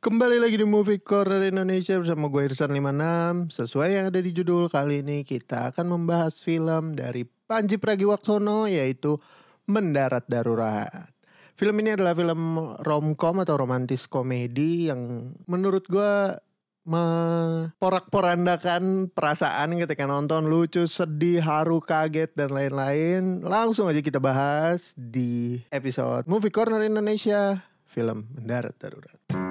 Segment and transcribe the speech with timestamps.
[0.00, 4.72] Kembali lagi di Movie Corner Indonesia bersama gue Irsan 56 Sesuai yang ada di judul
[4.72, 9.20] kali ini kita akan membahas film dari Panji Pragiwaksono yaitu
[9.68, 11.12] Mendarat Darurat
[11.52, 16.32] Film ini adalah film romcom atau romantis komedi yang menurut gue
[16.88, 23.44] memporak-porandakan perasaan ketika nonton lucu, sedih, haru, kaget dan lain-lain.
[23.44, 29.49] Langsung aja kita bahas di episode Movie Corner Indonesia film Mendarat Darurat.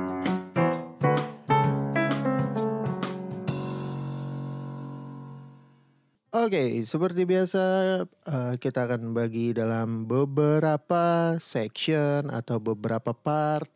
[6.39, 7.63] Oke, okay, seperti biasa
[8.07, 13.67] uh, kita akan bagi dalam beberapa section atau beberapa part.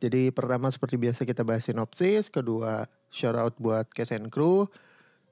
[0.00, 3.84] Jadi pertama seperti biasa kita bahas sinopsis, kedua shout out buat
[4.16, 4.64] and crew,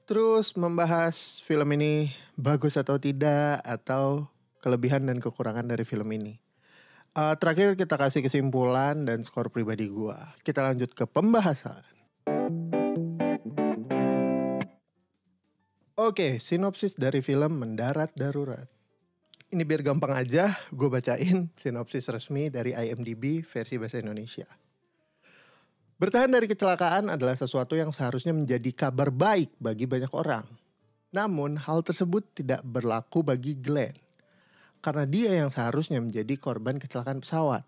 [0.05, 4.29] terus membahas film ini bagus atau tidak atau
[4.61, 6.37] kelebihan dan kekurangan dari film ini.
[7.17, 10.37] Uh, terakhir kita kasih kesimpulan dan skor pribadi gua.
[10.45, 11.81] Kita lanjut ke pembahasan.
[15.99, 18.71] Oke, sinopsis dari film Mendarat Darurat.
[19.51, 24.47] Ini biar gampang aja, gue bacain sinopsis resmi dari IMDb versi bahasa Indonesia.
[25.99, 30.47] Bertahan dari kecelakaan adalah sesuatu yang seharusnya menjadi kabar baik bagi banyak orang.
[31.11, 33.99] Namun, hal tersebut tidak berlaku bagi Glenn.
[34.79, 37.67] Karena dia yang seharusnya menjadi korban kecelakaan pesawat.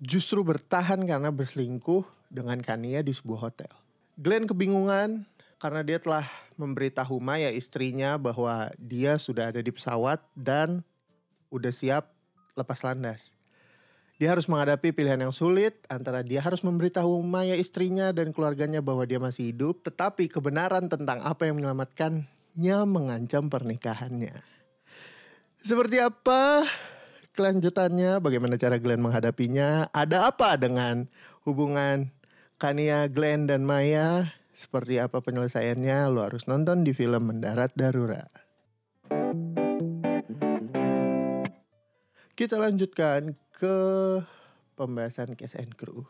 [0.00, 3.68] Justru bertahan karena berselingkuh dengan Kania di sebuah hotel.
[4.16, 5.28] Glenn kebingungan
[5.60, 6.24] karena dia telah
[6.60, 10.84] memberitahu Maya istrinya bahwa dia sudah ada di pesawat dan
[11.48, 12.12] udah siap
[12.52, 13.32] lepas landas.
[14.20, 19.08] Dia harus menghadapi pilihan yang sulit antara dia harus memberitahu Maya istrinya dan keluarganya bahwa
[19.08, 24.36] dia masih hidup, tetapi kebenaran tentang apa yang menyelamatkannya mengancam pernikahannya.
[25.64, 26.68] Seperti apa
[27.32, 28.20] kelanjutannya?
[28.20, 29.88] Bagaimana cara Glenn menghadapinya?
[29.88, 31.08] Ada apa dengan
[31.48, 32.12] hubungan
[32.60, 34.36] Kania, Glenn, dan Maya?
[34.50, 38.30] Seperti apa penyelesaiannya lo harus nonton di film Mendarat Darurat.
[42.34, 43.76] Kita lanjutkan ke
[44.74, 46.08] pembahasan Case and Crew.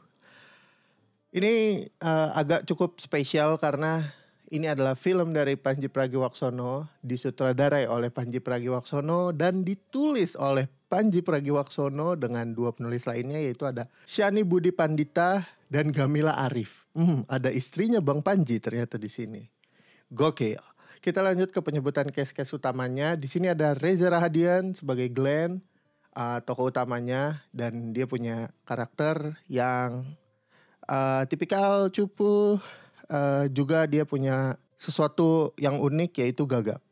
[1.30, 4.02] Ini uh, agak cukup spesial karena
[4.50, 12.18] ini adalah film dari Panji Pragiwaksono, disutradarai oleh Panji Pragiwaksono dan ditulis oleh Panji Pragiwaksono
[12.18, 16.82] dengan dua penulis lainnya yaitu ada Shani Budi Pandita dan Gamila Arif.
[16.98, 19.46] Hmm, ada istrinya Bang Panji ternyata di sini.
[20.10, 20.58] Gokil.
[20.98, 23.14] Kita lanjut ke penyebutan case-case utamanya.
[23.14, 25.62] Di sini ada Reza Rahadian sebagai Glenn,
[26.18, 30.10] uh, tokoh utamanya dan dia punya karakter yang
[30.90, 32.58] uh, tipikal cupu.
[33.10, 36.82] Uh, juga dia punya sesuatu yang unik yaitu gagap.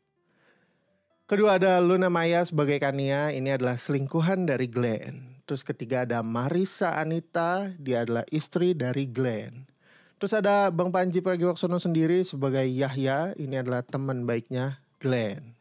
[1.29, 5.37] Kedua ada Luna Maya sebagai Kania, ini adalah selingkuhan dari Glenn.
[5.45, 9.69] Terus ketiga ada Marisa Anita, dia adalah istri dari Glenn.
[10.17, 15.53] Terus ada Bang Panji Pragiwaksono sendiri sebagai Yahya, ini adalah teman baiknya Glenn.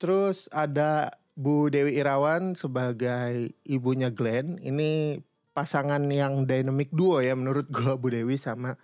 [0.00, 4.56] Terus ada Bu Dewi Irawan sebagai ibunya Glenn.
[4.56, 5.20] Ini
[5.52, 8.80] pasangan yang dynamic duo ya menurut gue Bu Dewi sama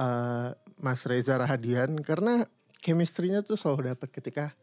[0.00, 0.48] uh,
[0.80, 2.48] Mas Reza Rahadian karena
[2.80, 4.56] chemistry-nya tuh selalu dapat ketika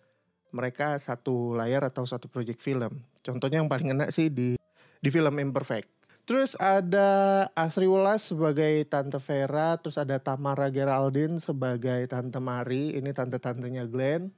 [0.49, 3.01] mereka satu layar atau satu project film.
[3.21, 4.55] Contohnya yang paling enak sih di
[4.99, 5.99] di film Imperfect.
[6.29, 13.09] Terus ada Asri Wulas sebagai Tante Vera, terus ada Tamara Geraldine sebagai Tante Mari, ini
[13.09, 14.29] tante-tantenya Glenn.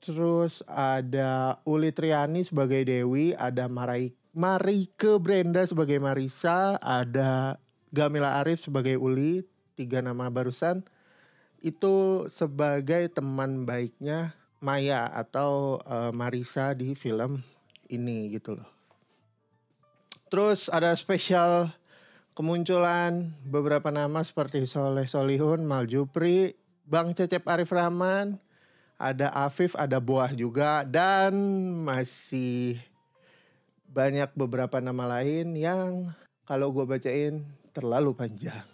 [0.00, 7.60] Terus ada Uli Triani sebagai Dewi, ada Marai Marike Brenda sebagai Marisa, ada
[7.92, 9.44] Gamila Arif sebagai Uli,
[9.76, 10.80] tiga nama barusan.
[11.60, 17.42] Itu sebagai teman baiknya Maya atau uh, Marisa di film
[17.86, 18.68] ini gitu loh.
[20.28, 21.72] Terus ada spesial
[22.36, 26.52] kemunculan beberapa nama seperti Soleh Solihun, Maljupri,
[26.84, 28.36] Bang Cecep Arif Rahman,
[29.00, 31.32] ada Afif, ada Buah juga dan
[31.86, 32.82] masih
[33.88, 36.12] banyak beberapa nama lain yang
[36.44, 37.40] kalau gue bacain
[37.72, 38.66] terlalu panjang.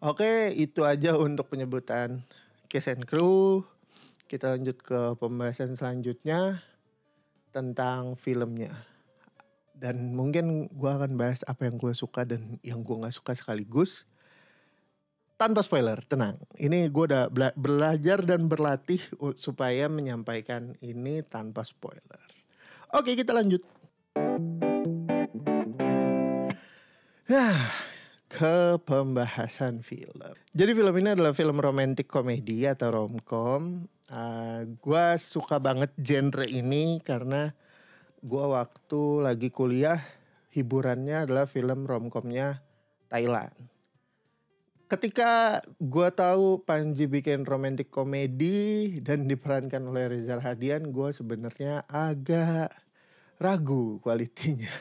[0.00, 2.24] Oke, itu aja untuk penyebutan
[2.70, 3.66] and Crew
[4.30, 6.62] kita lanjut ke pembahasan selanjutnya
[7.50, 8.70] tentang filmnya.
[9.74, 14.06] Dan mungkin gue akan bahas apa yang gue suka dan yang gue gak suka sekaligus.
[15.34, 16.38] Tanpa spoiler, tenang.
[16.54, 19.02] Ini gue udah bela belajar dan berlatih
[19.34, 22.22] supaya menyampaikan ini tanpa spoiler.
[22.94, 23.66] Oke, kita lanjut.
[27.26, 27.58] Nah,
[28.30, 30.38] ke pembahasan film.
[30.54, 36.42] Jadi film ini adalah film romantic komedi atau romcom Uh, ah, gue suka banget genre
[36.42, 37.54] ini karena
[38.20, 40.02] gue waktu lagi kuliah
[40.50, 42.58] hiburannya adalah film romcomnya
[43.06, 43.54] Thailand.
[44.90, 52.74] Ketika gue tahu Panji bikin romantic komedi dan diperankan oleh Reza Hadian, gue sebenarnya agak
[53.38, 54.74] ragu kualitinya.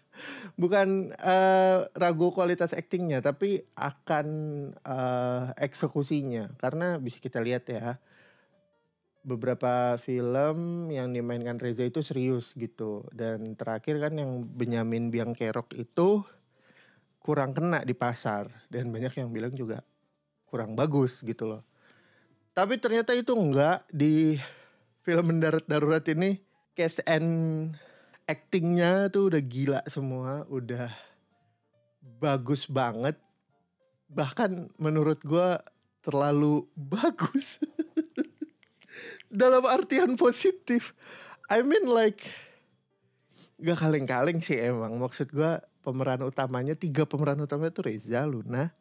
[0.60, 4.28] Bukan uh, ragu kualitas aktingnya, tapi akan
[4.84, 6.52] uh, eksekusinya.
[6.60, 7.96] Karena bisa kita lihat ya,
[9.26, 13.02] beberapa film yang dimainkan Reza itu serius gitu.
[13.10, 16.22] Dan terakhir kan yang Benyamin Biang Kerok itu
[17.18, 18.46] kurang kena di pasar.
[18.70, 19.82] Dan banyak yang bilang juga
[20.46, 21.66] kurang bagus gitu loh.
[22.54, 23.82] Tapi ternyata itu enggak.
[23.90, 24.38] Di
[25.02, 26.38] film mendarat darurat ini
[26.78, 27.74] cast and
[28.30, 30.46] actingnya tuh udah gila semua.
[30.46, 30.94] Udah
[32.22, 33.18] bagus banget.
[34.06, 35.58] Bahkan menurut gue
[36.06, 36.62] terlalu
[36.94, 37.58] bagus
[39.32, 40.94] dalam artian positif.
[41.46, 42.26] I mean like
[43.62, 44.98] gak kaleng-kaleng sih emang.
[45.00, 48.74] Maksud gue pemeran utamanya tiga pemeran utama itu Reza Luna,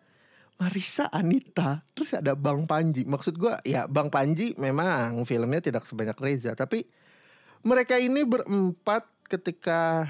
[0.57, 3.05] Marisa Anita, terus ada Bang Panji.
[3.05, 6.83] Maksud gue ya Bang Panji memang filmnya tidak sebanyak Reza, tapi
[7.65, 10.09] mereka ini berempat ketika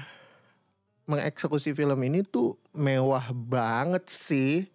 [1.06, 4.66] mengeksekusi film ini tuh mewah banget sih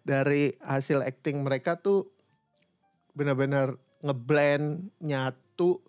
[0.00, 2.08] dari hasil acting mereka tuh
[3.14, 5.80] benar-benar ngeblend nyatu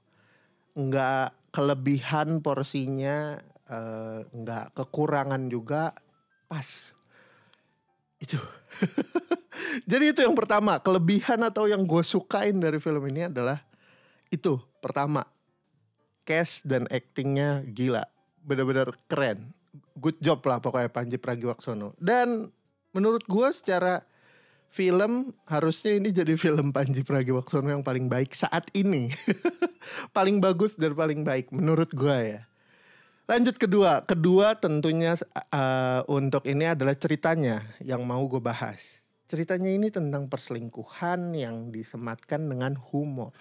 [0.76, 3.36] nggak kelebihan porsinya
[3.68, 5.92] uh, nggak kekurangan juga
[6.48, 6.96] pas.
[8.20, 8.40] Itu.
[9.92, 13.60] Jadi itu yang pertama kelebihan atau yang gue sukain dari film ini adalah
[14.32, 15.28] itu pertama
[16.28, 18.04] cast dan actingnya gila
[18.44, 19.52] benar-benar keren.
[19.96, 21.96] Good job lah pokoknya Panji Pragiwaksono.
[22.00, 22.52] Dan
[22.92, 24.04] menurut gue secara
[24.76, 29.08] film harusnya ini jadi film Panji Pragiwaksono yang paling baik saat ini.
[30.18, 32.44] paling bagus dan paling baik menurut gue ya.
[33.26, 35.16] Lanjut kedua, kedua tentunya
[35.50, 39.00] uh, untuk ini adalah ceritanya yang mau gue bahas.
[39.32, 43.34] Ceritanya ini tentang perselingkuhan yang disematkan dengan humor.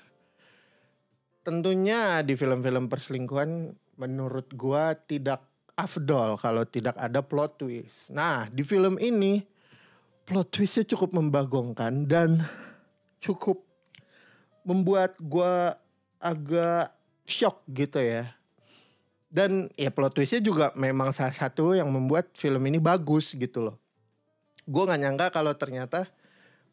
[1.44, 5.44] Tentunya di film-film perselingkuhan menurut gue tidak
[5.74, 8.08] afdol kalau tidak ada plot twist.
[8.14, 9.53] Nah di film ini
[10.24, 12.48] plot twistnya cukup membagongkan dan
[13.20, 13.60] cukup
[14.64, 15.54] membuat gue
[16.16, 16.92] agak
[17.28, 18.32] shock gitu ya.
[19.28, 23.76] Dan ya plot twistnya juga memang salah satu yang membuat film ini bagus gitu loh.
[24.64, 26.08] Gue gak nyangka kalau ternyata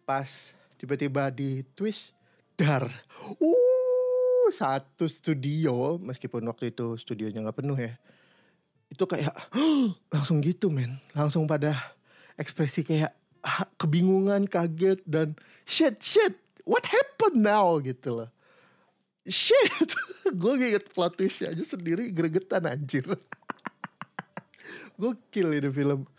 [0.07, 2.15] pas tiba-tiba di twist
[2.55, 2.87] dar.
[3.39, 7.95] Uh, satu studio meskipun waktu itu studionya nggak penuh ya.
[8.91, 9.31] Itu kayak
[10.13, 10.99] langsung gitu men.
[11.15, 11.75] Langsung pada
[12.39, 13.20] ekspresi kayak
[13.81, 18.29] kebingungan, kaget dan shit shit what happened now gitu loh.
[19.25, 19.93] Shit,
[20.41, 23.05] gue inget plot twistnya aja sendiri gregetan anjir.
[24.99, 26.09] gue kill ini film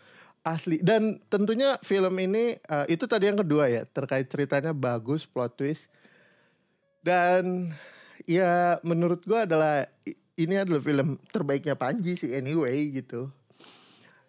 [0.43, 5.55] asli dan tentunya film ini uh, itu tadi yang kedua ya terkait ceritanya bagus plot
[5.55, 5.87] twist
[6.99, 7.71] dan
[8.27, 9.87] ya menurut gue adalah
[10.35, 13.29] ini adalah film terbaiknya Panji sih anyway gitu.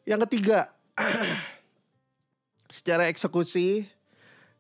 [0.05, 0.69] Yang ketiga
[2.69, 3.89] secara eksekusi,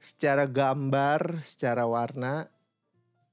[0.00, 2.48] secara gambar, secara warna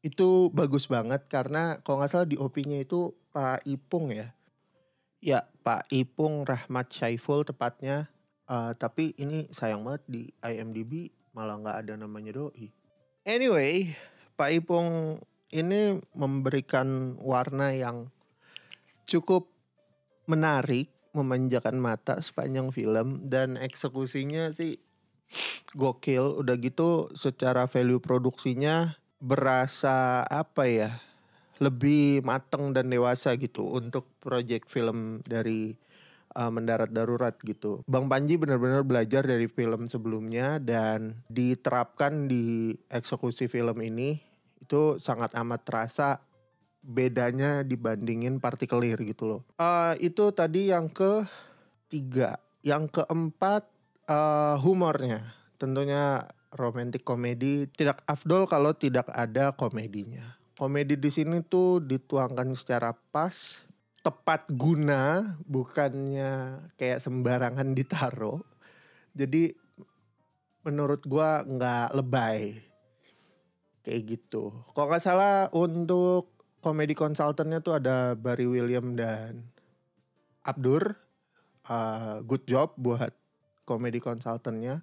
[0.02, 4.34] itu bagus banget karena kalau nggak salah di OP-nya itu Pak Ipung ya.
[5.22, 8.10] Ya, Pak Ipung Rahmat Syaiful tepatnya.
[8.50, 12.74] Uh, tapi ini sayang banget di IMDb malah nggak ada namanya doi.
[13.24, 13.94] Anyway,
[14.36, 15.22] Pak Ipung
[15.54, 18.10] ini memberikan warna yang
[19.06, 19.52] cukup
[20.26, 24.80] menarik memanjakan mata sepanjang film dan eksekusinya sih
[25.76, 26.40] gokil.
[26.40, 30.92] Udah gitu secara value produksinya berasa apa ya
[31.62, 35.78] lebih mateng dan dewasa gitu untuk project film dari
[36.34, 37.86] uh, mendarat darurat gitu.
[37.86, 44.18] Bang Panji benar-benar belajar dari film sebelumnya dan diterapkan di eksekusi film ini.
[44.58, 46.18] Itu sangat amat terasa
[46.82, 49.42] bedanya dibandingin partikelir gitu loh.
[49.62, 51.26] Uh, itu tadi yang ke
[51.88, 53.70] tiga, yang keempat
[54.10, 60.36] uh, humornya, tentunya romantic komedi tidak afdol kalau tidak ada komedinya.
[60.58, 63.62] Komedi di sini tuh dituangkan secara pas,
[64.06, 68.42] tepat guna, bukannya kayak sembarangan ditaruh.
[69.14, 69.54] Jadi
[70.62, 72.62] menurut gua nggak lebay
[73.82, 74.54] kayak gitu.
[74.78, 79.44] Kalau nggak salah untuk komedi konsultannya tuh ada Barry William dan
[80.46, 80.96] Abdur.
[81.62, 83.14] Uh, good job buat
[83.70, 84.82] komedi konsultannya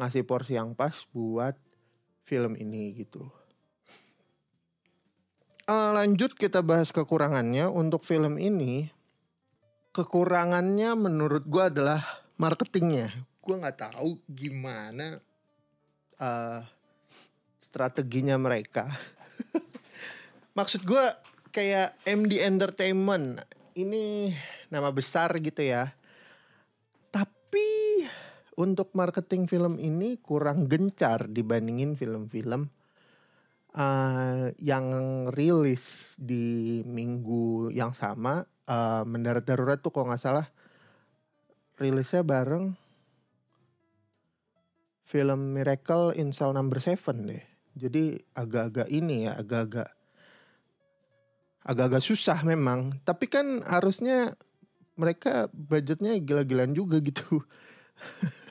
[0.00, 1.52] ngasih porsi yang pas buat
[2.24, 3.28] film ini gitu.
[5.68, 8.88] Uh, lanjut kita bahas kekurangannya untuk film ini.
[9.92, 12.04] Kekurangannya menurut gue adalah
[12.36, 13.12] marketingnya
[13.46, 15.22] gue nggak tahu gimana
[16.18, 16.60] uh,
[17.62, 18.90] strateginya mereka.
[20.56, 21.04] Maksud gue
[21.52, 23.44] kayak MD Entertainment
[23.76, 24.32] ini
[24.72, 25.92] nama besar gitu ya.
[27.12, 28.00] Tapi
[28.56, 32.72] untuk marketing film ini kurang gencar dibandingin film-film
[33.76, 34.86] uh, yang
[35.36, 38.48] rilis di minggu yang sama.
[38.64, 40.48] Uh, Mendarat Darurat tuh kalau nggak salah
[41.76, 42.72] rilisnya bareng
[45.04, 47.44] film Miracle in Cell Number Seven deh.
[47.76, 49.95] Jadi agak-agak ini ya, agak-agak
[51.66, 53.02] agak-agak susah memang.
[53.02, 54.38] Tapi kan harusnya
[54.94, 57.42] mereka budgetnya gila-gilaan juga gitu.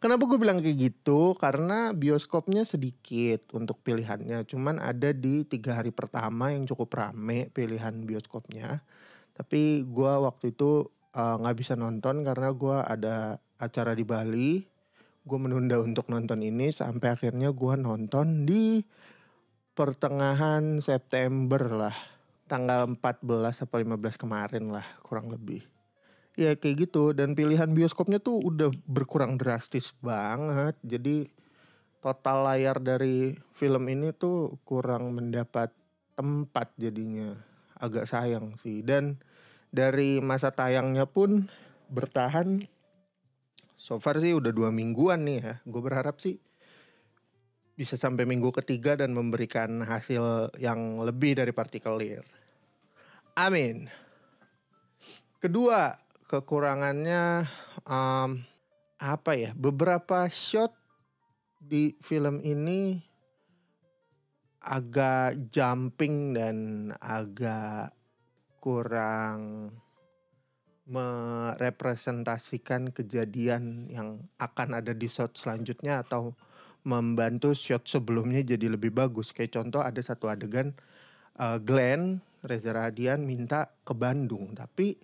[0.00, 1.36] Kenapa gue bilang kayak gitu?
[1.36, 4.48] Karena bioskopnya sedikit untuk pilihannya.
[4.48, 8.80] Cuman ada di tiga hari pertama yang cukup rame pilihan bioskopnya.
[9.36, 13.16] Tapi gue waktu itu eh, nggak uh, bisa nonton karena gue ada
[13.60, 14.64] acara di Bali.
[15.20, 18.80] Gue menunda untuk nonton ini sampai akhirnya gue nonton di
[19.80, 21.96] pertengahan September lah.
[22.44, 25.64] Tanggal 14 atau 15 kemarin lah kurang lebih.
[26.36, 30.76] Ya kayak gitu dan pilihan bioskopnya tuh udah berkurang drastis banget.
[30.84, 31.32] Jadi
[32.04, 35.72] total layar dari film ini tuh kurang mendapat
[36.12, 37.40] tempat jadinya.
[37.80, 39.16] Agak sayang sih dan
[39.72, 41.48] dari masa tayangnya pun
[41.88, 42.68] bertahan
[43.80, 45.54] so far sih udah dua mingguan nih ya.
[45.64, 46.36] Gue berharap sih
[47.80, 52.28] bisa sampai minggu ketiga dan memberikan hasil yang lebih dari partikel liar.
[53.32, 53.88] Amin.
[55.40, 55.96] Kedua,
[56.28, 57.48] kekurangannya
[57.88, 58.44] um,
[59.00, 59.56] apa ya?
[59.56, 60.76] Beberapa shot
[61.56, 63.00] di film ini
[64.60, 66.56] agak jumping dan
[67.00, 67.96] agak
[68.60, 69.72] kurang
[70.84, 76.36] merepresentasikan kejadian yang akan ada di shot selanjutnya atau
[76.86, 79.32] membantu shot sebelumnya jadi lebih bagus.
[79.34, 80.72] Kayak contoh ada satu adegan
[81.40, 84.96] uh, Glenn Reza Radian minta ke Bandung tapi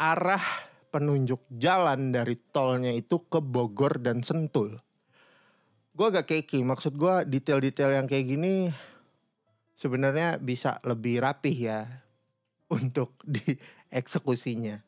[0.00, 4.80] arah penunjuk jalan dari tolnya itu ke Bogor dan Sentul.
[5.94, 8.72] Gue agak keki, maksud gue detail-detail yang kayak gini
[9.76, 11.80] sebenarnya bisa lebih rapih ya
[12.78, 14.80] untuk dieksekusinya.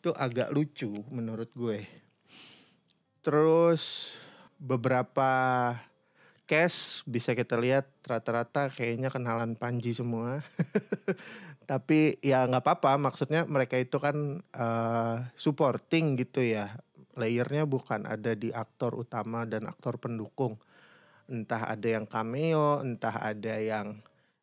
[0.00, 1.84] Itu agak lucu menurut gue.
[3.24, 4.12] Terus
[4.64, 5.30] beberapa
[6.48, 10.40] case bisa kita lihat rata-rata kayaknya kenalan Panji semua.
[11.70, 16.80] tapi ya nggak apa-apa maksudnya mereka itu kan uh, supporting gitu ya.
[17.14, 20.56] Layernya bukan ada di aktor utama dan aktor pendukung.
[21.28, 24.00] Entah ada yang cameo entah ada yang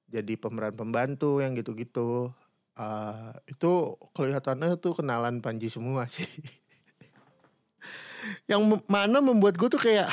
[0.09, 2.33] jadi pemeran pembantu yang gitu-gitu.
[2.71, 6.60] Uh, itu kelihatannya tuh kenalan Panji semua sih
[8.51, 10.12] yang mana membuat gue tuh kayak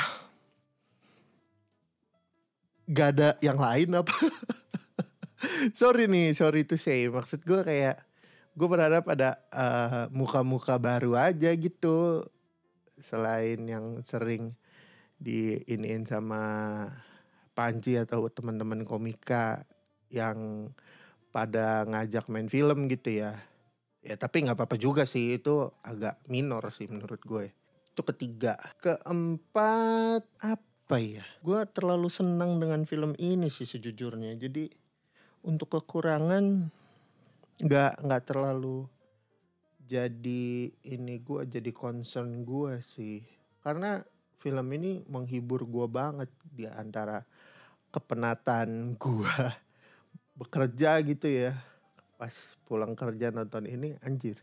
[2.87, 4.15] gak ada yang lain apa
[5.79, 7.07] sorry nih, sorry to say.
[7.07, 8.03] Maksud gue kayak
[8.55, 12.27] gue berharap ada uh, muka-muka baru aja gitu
[12.99, 14.51] selain yang sering
[15.19, 16.43] di iniin sama
[17.55, 19.67] Panji atau teman-teman komika
[20.07, 20.71] yang
[21.35, 23.35] pada ngajak main film gitu ya.
[23.99, 27.51] Ya tapi nggak apa-apa juga sih itu agak minor sih menurut gue.
[27.99, 28.55] Itu ketiga.
[28.79, 31.27] Keempat apa ya?
[31.43, 34.39] Gue terlalu senang dengan film ini sih sejujurnya.
[34.39, 34.71] Jadi
[35.43, 36.71] untuk kekurangan
[37.59, 38.87] nggak nggak terlalu
[39.83, 43.19] jadi ini gue jadi concern gue sih
[43.67, 43.99] karena
[44.39, 47.19] film ini menghibur gue banget di antara
[47.91, 49.35] kepenatan gue
[50.39, 51.51] bekerja gitu ya
[52.15, 52.31] pas
[52.63, 54.39] pulang kerja nonton ini anjir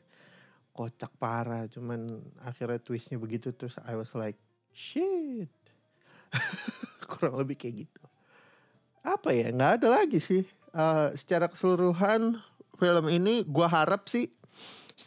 [0.77, 4.37] kocak parah cuman akhirnya twistnya begitu terus I was like
[4.77, 5.49] shit.
[7.11, 8.03] Kurang lebih kayak gitu.
[9.01, 10.45] Apa ya nggak ada lagi sih.
[10.77, 12.37] Uh, secara keseluruhan
[12.77, 14.29] film ini gue harap sih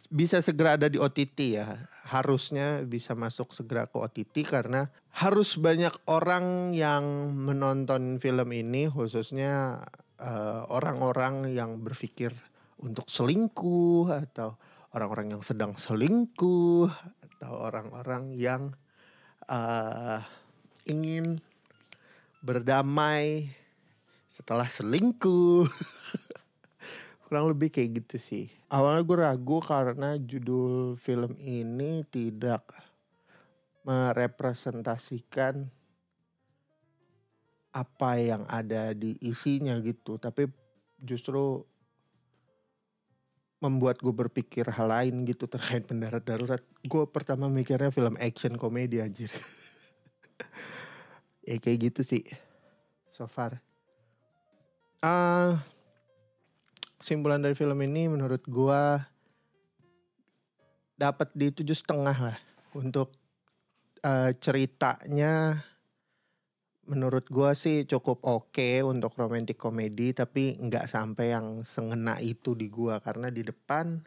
[0.09, 1.77] bisa segera ada di OTT ya.
[2.09, 9.85] Harusnya bisa masuk segera ke OTT karena harus banyak orang yang menonton film ini khususnya
[10.17, 12.33] uh, orang-orang yang berpikir
[12.81, 14.57] untuk selingkuh atau
[14.93, 16.89] orang-orang yang sedang selingkuh
[17.37, 18.73] atau orang-orang yang
[19.45, 20.21] uh,
[20.89, 21.37] ingin
[22.41, 23.53] berdamai
[24.29, 25.69] setelah selingkuh.
[27.29, 28.45] Kurang lebih kayak gitu sih.
[28.73, 32.65] Awalnya gue ragu karena judul film ini tidak
[33.85, 35.69] merepresentasikan
[37.69, 40.17] apa yang ada di isinya gitu.
[40.17, 40.49] Tapi
[40.97, 41.61] justru
[43.59, 46.63] membuat gue berpikir hal lain gitu terkait pendarat darurat.
[46.83, 49.31] Gue pertama mikirnya film action komedi anjir.
[51.47, 52.23] ya kayak gitu sih.
[53.11, 53.59] So far.
[54.99, 55.59] Uh,
[56.99, 58.81] kesimpulan dari film ini menurut gue
[60.99, 62.37] dapat di tujuh setengah lah
[62.75, 63.15] untuk
[64.03, 65.63] uh, ceritanya
[66.89, 72.57] menurut gua sih cukup oke okay untuk romantic komedi tapi nggak sampai yang sengena itu
[72.57, 72.97] di gua.
[72.97, 74.01] Karena di depan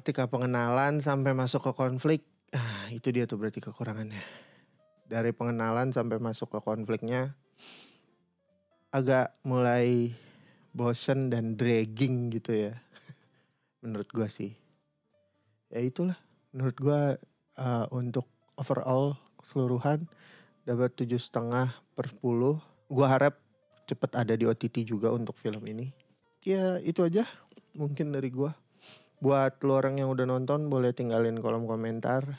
[0.00, 2.24] ketika pengenalan sampai masuk ke konflik
[2.56, 4.24] ah itu dia tuh berarti kekurangannya.
[5.04, 7.36] Dari pengenalan sampai masuk ke konfliknya
[8.90, 10.16] agak mulai
[10.72, 12.74] bosen dan dragging gitu ya.
[13.84, 14.56] Menurut gua sih.
[15.68, 16.16] Ya itulah.
[16.56, 17.00] Menurut gua
[17.60, 18.24] uh, untuk
[18.56, 20.08] overall keseluruhan
[20.70, 22.62] dapat tujuh setengah per sepuluh.
[22.86, 23.42] Gua harap
[23.90, 25.90] cepet ada di OTT juga untuk film ini.
[26.46, 27.26] Ya itu aja
[27.74, 28.54] mungkin dari gua.
[29.18, 32.38] Buat lo orang yang udah nonton boleh tinggalin kolom komentar.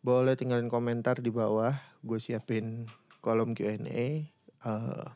[0.00, 1.76] Boleh tinggalin komentar di bawah.
[2.02, 2.90] Gue siapin
[3.22, 4.26] kolom Q&A.
[4.66, 5.06] Uh,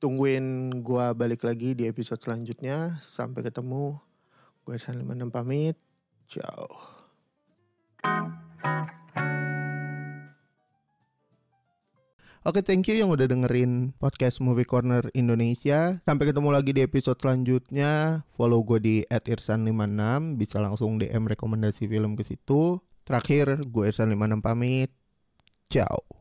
[0.00, 2.96] tungguin gua balik lagi di episode selanjutnya.
[3.04, 4.00] Sampai ketemu.
[4.64, 5.76] Gue San pamit.
[6.32, 6.64] Ciao.
[12.44, 15.96] Oke, thank you yang udah dengerin podcast Movie Corner Indonesia.
[16.04, 18.20] Sampai ketemu lagi di episode selanjutnya.
[18.36, 22.84] Follow gue di @irsan56, bisa langsung DM rekomendasi film ke situ.
[23.08, 24.92] Terakhir, gue Irsan56 pamit.
[25.72, 26.13] Ciao.